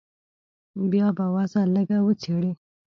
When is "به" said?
1.17-1.25